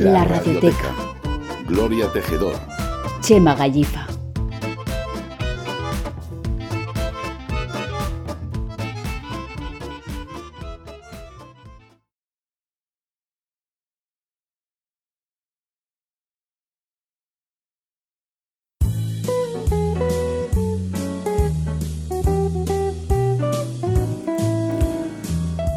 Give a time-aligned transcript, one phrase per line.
[0.00, 0.94] La, radioteca.
[1.68, 2.54] Gloria Tejedor.
[3.20, 4.06] Chema Gallifa.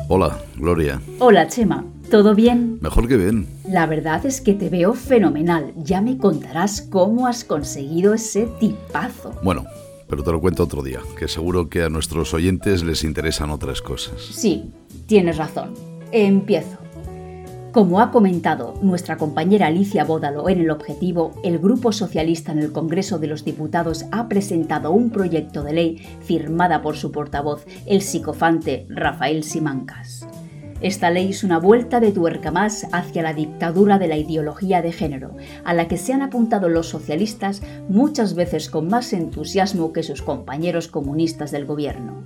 [0.07, 1.01] Hola, Gloria.
[1.19, 1.83] Hola, Chema.
[2.09, 2.77] ¿Todo bien?
[2.81, 3.47] Mejor que bien.
[3.67, 5.73] La verdad es que te veo fenomenal.
[5.77, 9.39] Ya me contarás cómo has conseguido ese tipazo.
[9.43, 9.65] Bueno,
[10.07, 13.81] pero te lo cuento otro día, que seguro que a nuestros oyentes les interesan otras
[13.81, 14.21] cosas.
[14.21, 14.71] Sí,
[15.07, 15.73] tienes razón.
[16.11, 16.77] Empiezo.
[17.73, 22.71] Como ha comentado nuestra compañera Alicia Bódalo en el objetivo, el Grupo Socialista en el
[22.71, 28.03] Congreso de los Diputados ha presentado un proyecto de ley firmada por su portavoz, el
[28.03, 30.27] psicofante Rafael Simancas.
[30.83, 34.91] Esta ley es una vuelta de tuerca más hacia la dictadura de la ideología de
[34.91, 40.03] género, a la que se han apuntado los socialistas muchas veces con más entusiasmo que
[40.03, 42.23] sus compañeros comunistas del gobierno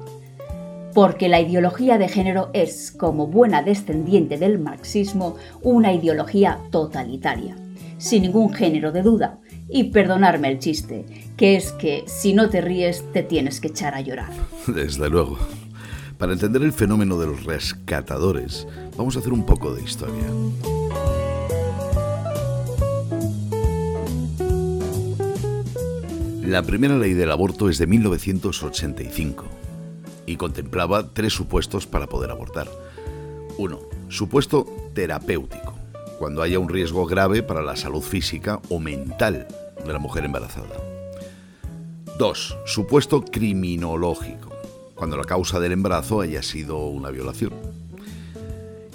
[0.97, 7.55] porque la ideología de género es, como buena descendiente del marxismo, una ideología totalitaria,
[7.99, 9.37] sin ningún género de duda.
[9.69, 11.05] Y perdonarme el chiste,
[11.37, 14.31] que es que si no te ríes te tienes que echar a llorar.
[14.65, 15.37] Desde luego.
[16.17, 20.25] Para entender el fenómeno de los rescatadores, vamos a hacer un poco de historia.
[26.41, 29.45] La primera ley del aborto es de 1985
[30.25, 32.67] y contemplaba tres supuestos para poder abortar.
[33.57, 33.79] Uno,
[34.09, 35.75] Supuesto terapéutico,
[36.17, 39.47] cuando haya un riesgo grave para la salud física o mental
[39.85, 40.77] de la mujer embarazada.
[42.17, 44.46] Dos, Supuesto criminológico,
[44.97, 47.53] cuando la causa del embarazo haya sido una violación.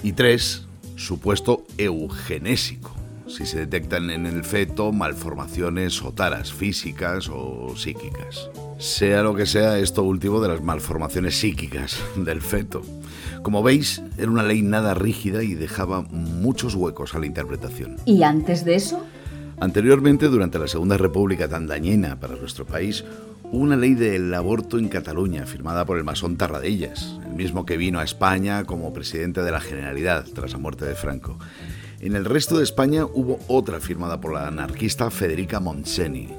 [0.02, 0.66] Y tres,
[1.02, 2.94] Supuesto eugenésico,
[3.26, 8.50] si se detectan en el feto malformaciones o taras físicas o psíquicas.
[8.78, 12.82] Sea lo que sea esto último de las malformaciones psíquicas del feto.
[13.42, 17.96] Como veis, era una ley nada rígida y dejaba muchos huecos a la interpretación.
[18.04, 19.04] ¿Y antes de eso?
[19.58, 23.04] Anteriormente, durante la Segunda República tan dañina para nuestro país,
[23.52, 28.00] una ley del aborto en Cataluña firmada por el masón Tarradellas, el mismo que vino
[28.00, 31.38] a España como presidente de la Generalidad tras la muerte de Franco.
[32.00, 36.30] En el resto de España hubo otra firmada por la anarquista Federica Montseny.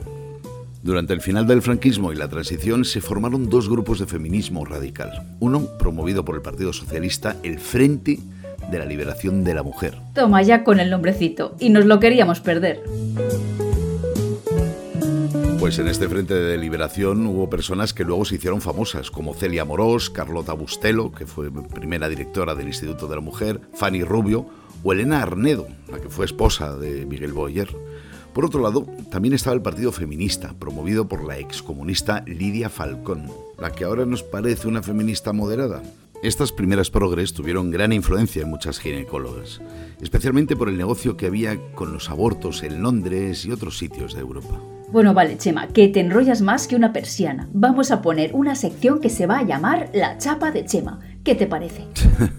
[0.82, 5.36] Durante el final del franquismo y la transición se formaron dos grupos de feminismo radical.
[5.40, 8.20] Uno, promovido por el Partido Socialista, el Frente
[8.72, 9.96] de la Liberación de la Mujer.
[10.16, 12.82] Toma ya con el nombrecito, y nos lo queríamos perder.
[15.64, 19.64] Pues en este Frente de Liberación hubo personas que luego se hicieron famosas, como Celia
[19.64, 24.46] Morós, Carlota Bustelo, que fue primera directora del Instituto de la Mujer, Fanny Rubio,
[24.84, 27.70] o Elena Arnedo, la que fue esposa de Miguel Boyer.
[28.34, 33.72] Por otro lado, también estaba el Partido Feminista, promovido por la excomunista Lidia Falcón, la
[33.72, 35.82] que ahora nos parece una feminista moderada.
[36.24, 39.60] Estas primeras progres tuvieron gran influencia en muchas ginecólogas,
[40.02, 44.22] especialmente por el negocio que había con los abortos en Londres y otros sitios de
[44.22, 44.58] Europa.
[44.90, 47.50] Bueno, vale, Chema, que te enrollas más que una persiana.
[47.52, 51.02] Vamos a poner una sección que se va a llamar La Chapa de Chema.
[51.26, 51.88] ¿Qué te parece?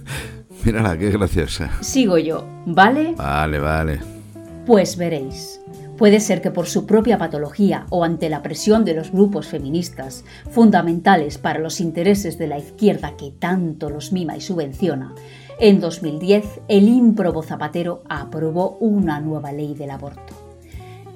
[0.65, 1.71] Mírala, qué graciosa.
[1.83, 3.15] Sigo yo, ¿vale?
[3.19, 4.01] Vale, vale.
[4.65, 5.61] Pues veréis.
[5.97, 10.25] Puede ser que por su propia patología o ante la presión de los grupos feministas,
[10.51, 15.15] fundamentales para los intereses de la izquierda que tanto los mima y subvenciona,
[15.61, 20.35] en 2010 el ímprobo Zapatero aprobó una nueva ley del aborto.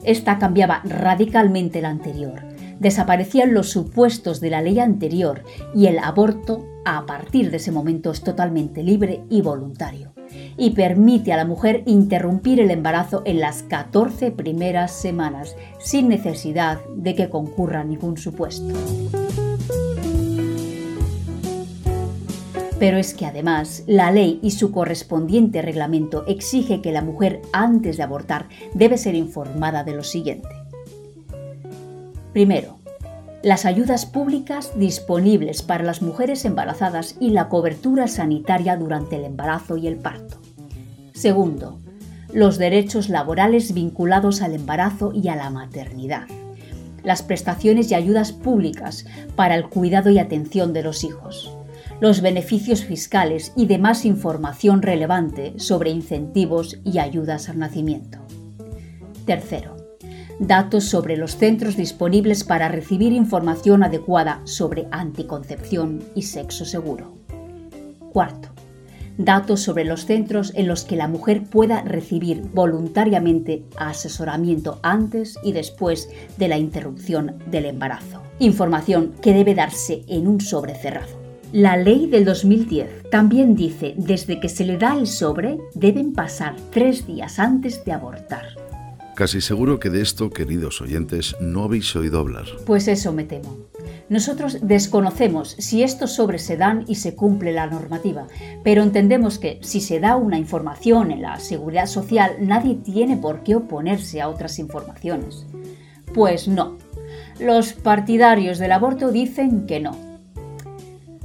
[0.04, 2.44] Esta cambiaba radicalmente la anterior,
[2.78, 5.42] desaparecían los supuestos de la ley anterior
[5.74, 10.17] y el aborto a partir de ese momento es totalmente libre y voluntario
[10.58, 16.80] y permite a la mujer interrumpir el embarazo en las 14 primeras semanas sin necesidad
[16.96, 18.74] de que concurra ningún supuesto.
[22.78, 27.96] Pero es que además la ley y su correspondiente reglamento exige que la mujer antes
[27.96, 30.48] de abortar debe ser informada de lo siguiente.
[32.32, 32.78] Primero,
[33.42, 39.76] las ayudas públicas disponibles para las mujeres embarazadas y la cobertura sanitaria durante el embarazo
[39.76, 40.38] y el parto.
[41.18, 41.80] Segundo,
[42.32, 46.28] los derechos laborales vinculados al embarazo y a la maternidad.
[47.02, 49.04] Las prestaciones y ayudas públicas
[49.34, 51.52] para el cuidado y atención de los hijos.
[51.98, 58.20] Los beneficios fiscales y demás información relevante sobre incentivos y ayudas al nacimiento.
[59.26, 59.74] Tercero,
[60.38, 67.16] datos sobre los centros disponibles para recibir información adecuada sobre anticoncepción y sexo seguro.
[68.12, 68.50] Cuarto,
[69.18, 75.52] datos sobre los centros en los que la mujer pueda recibir voluntariamente asesoramiento antes y
[75.52, 78.22] después de la interrupción del embarazo.
[78.38, 81.18] Información que debe darse en un sobre cerrado.
[81.52, 86.54] La ley del 2010 también dice desde que se le da el sobre deben pasar
[86.70, 88.44] tres días antes de abortar.
[89.14, 92.44] Casi seguro que de esto, queridos oyentes, no habéis oído hablar.
[92.66, 93.56] Pues eso me temo.
[94.08, 98.26] Nosotros desconocemos si estos sobres se dan y se cumple la normativa,
[98.64, 103.42] pero entendemos que si se da una información en la seguridad social, nadie tiene por
[103.42, 105.46] qué oponerse a otras informaciones.
[106.14, 106.78] Pues no.
[107.38, 109.96] Los partidarios del aborto dicen que no.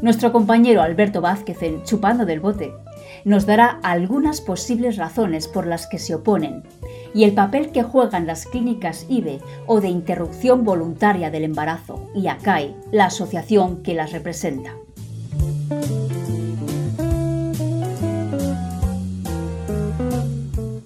[0.02, 2.74] Nuestro compañero Alberto Vázquez en Chupando del Bote
[3.24, 6.64] nos dará algunas posibles razones por las que se oponen
[7.14, 12.28] y el papel que juegan las clínicas IBE o de interrupción voluntaria del embarazo y
[12.28, 14.76] ACAI, la asociación que las representa.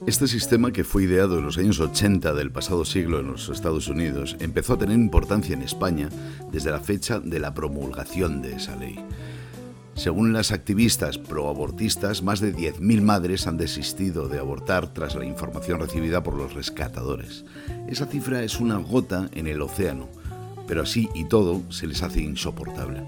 [0.08, 3.90] Este sistema, que fue ideado en los años 80 del pasado siglo en los Estados
[3.90, 6.08] Unidos, empezó a tener importancia en España
[6.50, 8.98] desde la fecha de la promulgación de esa ley.
[9.98, 15.80] Según las activistas proabortistas, más de 10.000 madres han desistido de abortar tras la información
[15.80, 17.46] recibida por los rescatadores.
[17.90, 20.08] Esa cifra es una gota en el océano,
[20.68, 23.08] pero así y todo se les hace insoportable.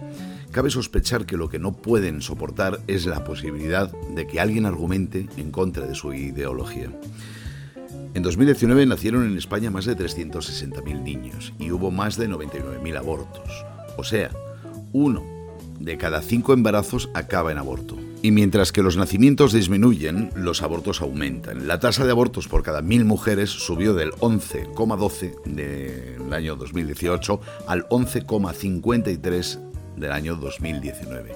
[0.50, 5.30] Cabe sospechar que lo que no pueden soportar es la posibilidad de que alguien argumente
[5.38, 6.90] en contra de su ideología.
[8.16, 13.64] En 2019 nacieron en España más de 360.000 niños y hubo más de 99.000 abortos.
[13.96, 14.32] O sea,
[14.92, 15.39] uno
[15.80, 17.98] de cada cinco embarazos acaba en aborto.
[18.22, 21.68] Y mientras que los nacimientos disminuyen, los abortos aumentan.
[21.68, 27.88] La tasa de abortos por cada mil mujeres subió del 11,12 del año 2018 al
[27.88, 29.60] 11,53
[29.96, 31.36] del año 2019.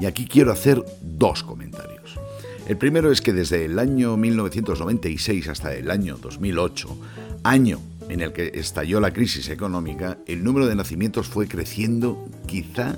[0.00, 2.18] Y aquí quiero hacer dos comentarios.
[2.66, 6.96] El primero es que desde el año 1996 hasta el año 2008,
[7.42, 12.96] año en el que estalló la crisis económica, el número de nacimientos fue creciendo quizá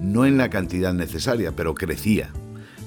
[0.00, 2.30] no en la cantidad necesaria, pero crecía,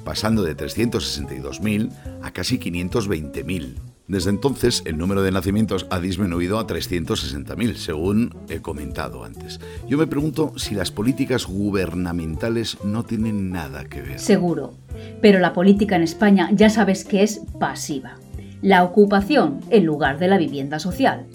[0.04, 3.76] pasando de 362.000 a casi 520.000.
[4.08, 9.62] Desde entonces, el número de nacimientos ha disminuido a 360.000, según he comentado antes.
[9.88, 14.20] Yo me pregunto si las políticas gubernamentales no tienen nada que ver.
[14.20, 14.74] Seguro,
[15.22, 18.18] pero la política en España ya sabes que es pasiva.
[18.62, 21.26] La ocupación en lugar de la vivienda social.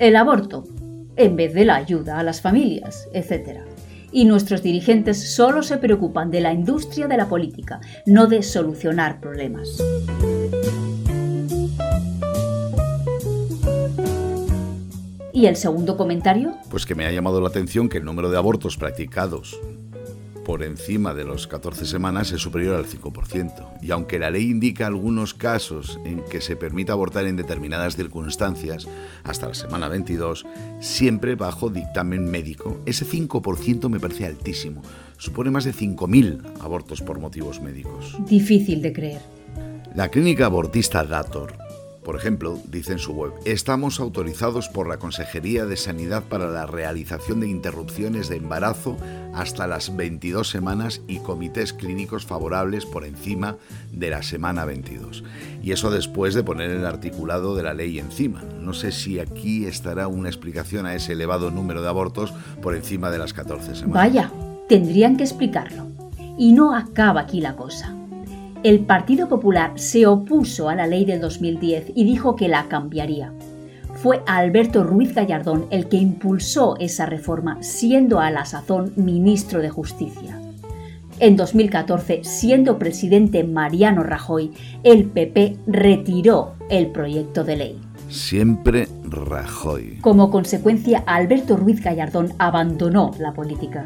[0.00, 0.64] El aborto
[1.16, 3.67] en vez de la ayuda a las familias, etc
[4.12, 9.20] y nuestros dirigentes solo se preocupan de la industria de la política, no de solucionar
[9.20, 9.82] problemas.
[15.32, 16.54] ¿Y el segundo comentario?
[16.68, 19.60] Pues que me ha llamado la atención que el número de abortos practicados
[20.48, 23.68] por encima de los 14 semanas es superior al 5%.
[23.82, 28.88] Y aunque la ley indica algunos casos en que se permite abortar en determinadas circunstancias,
[29.24, 30.46] hasta la semana 22,
[30.80, 34.80] siempre bajo dictamen médico, ese 5% me parece altísimo.
[35.18, 38.16] Supone más de 5.000 abortos por motivos médicos.
[38.26, 39.20] Difícil de creer.
[39.94, 41.67] La clínica abortista Dator
[42.08, 46.64] por ejemplo, dice en su web, estamos autorizados por la Consejería de Sanidad para la
[46.64, 48.96] realización de interrupciones de embarazo
[49.34, 53.58] hasta las 22 semanas y comités clínicos favorables por encima
[53.92, 55.22] de la semana 22.
[55.62, 58.42] Y eso después de poner el articulado de la ley encima.
[58.58, 63.10] No sé si aquí estará una explicación a ese elevado número de abortos por encima
[63.10, 63.92] de las 14 semanas.
[63.92, 64.32] Vaya,
[64.66, 65.88] tendrían que explicarlo.
[66.38, 67.97] Y no acaba aquí la cosa.
[68.64, 73.32] El Partido Popular se opuso a la ley del 2010 y dijo que la cambiaría.
[73.94, 79.70] Fue Alberto Ruiz Gallardón el que impulsó esa reforma, siendo a la sazón ministro de
[79.70, 80.40] Justicia.
[81.20, 84.50] En 2014, siendo presidente Mariano Rajoy,
[84.82, 87.80] el PP retiró el proyecto de ley.
[88.08, 89.98] Siempre Rajoy.
[90.00, 93.84] Como consecuencia, Alberto Ruiz Gallardón abandonó la política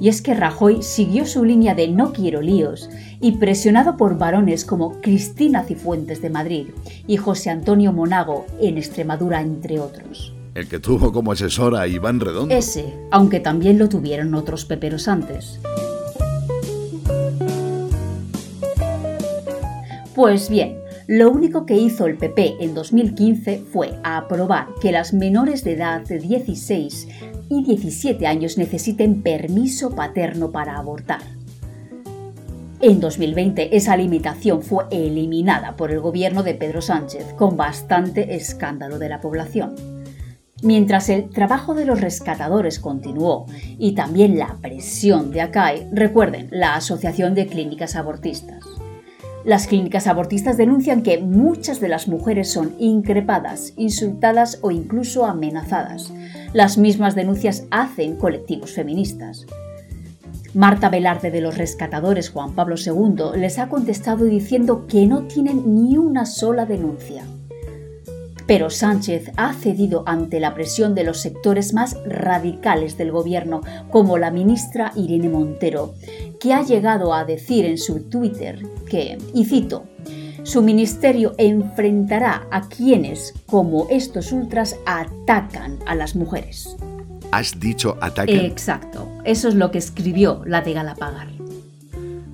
[0.00, 2.88] y es que Rajoy siguió su línea de no quiero líos
[3.20, 6.68] y presionado por varones como Cristina Cifuentes de Madrid
[7.06, 10.32] y José Antonio Monago en Extremadura, entre otros.
[10.54, 12.54] El que tuvo como asesor a Iván Redondo.
[12.54, 15.60] Ese, aunque también lo tuvieron otros peperos antes.
[20.14, 20.78] Pues bien,
[21.08, 26.02] lo único que hizo el PP en 2015 fue aprobar que las menores de edad
[26.02, 27.08] de 16
[27.48, 31.22] y 17 años necesiten permiso paterno para abortar.
[32.82, 38.98] En 2020 esa limitación fue eliminada por el gobierno de Pedro Sánchez con bastante escándalo
[38.98, 39.76] de la población.
[40.62, 43.46] Mientras el trabajo de los rescatadores continuó
[43.78, 48.77] y también la presión de ACAI, recuerden, la Asociación de Clínicas Abortistas.
[49.44, 56.12] Las clínicas abortistas denuncian que muchas de las mujeres son increpadas, insultadas o incluso amenazadas.
[56.52, 59.46] Las mismas denuncias hacen colectivos feministas.
[60.54, 65.74] Marta Velarde de los Rescatadores Juan Pablo II les ha contestado diciendo que no tienen
[65.74, 67.24] ni una sola denuncia.
[68.48, 74.16] Pero Sánchez ha cedido ante la presión de los sectores más radicales del gobierno, como
[74.16, 75.94] la ministra Irene Montero,
[76.40, 79.84] que ha llegado a decir en su Twitter que, y cito,
[80.44, 86.74] su ministerio enfrentará a quienes, como estos ultras, atacan a las mujeres.
[87.32, 88.34] ¿Has dicho atacan?
[88.34, 91.28] Exacto, eso es lo que escribió la de Galapagar.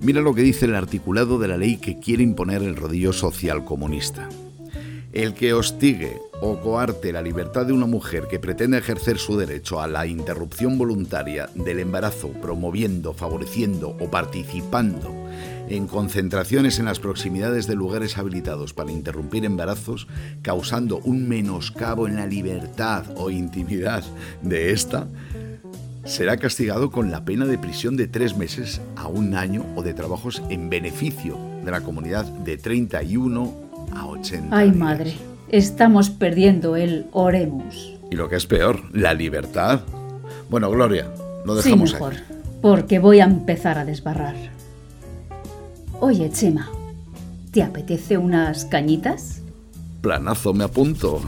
[0.01, 3.65] Mira lo que dice el articulado de la ley que quiere imponer el rodillo social
[3.65, 4.29] comunista.
[5.15, 9.81] El que hostigue o coarte la libertad de una mujer que pretende ejercer su derecho
[9.81, 15.15] a la interrupción voluntaria del embarazo, promoviendo, favoreciendo o participando
[15.69, 20.09] en concentraciones en las proximidades de lugares habilitados para interrumpir embarazos,
[20.43, 24.03] causando un menoscabo en la libertad o intimidad
[24.43, 25.07] de esta,
[26.05, 29.95] será castigado con la pena de prisión de tres meses a un año o de
[29.95, 34.57] trabajos en beneficio de la comunidad de 31 a 80.
[34.57, 35.15] Ay, madre,
[35.49, 37.93] estamos perdiendo el oremos.
[38.11, 39.81] Y lo que es peor, la libertad.
[40.51, 41.11] Bueno, Gloria,
[41.45, 42.15] lo dejamos sí, mejor,
[42.63, 44.37] porque voy a empezar a desbarrar.
[46.01, 46.69] Oye, Chema,
[47.51, 49.41] ¿te apetece unas cañitas?
[50.01, 51.21] Planazo, me apunto.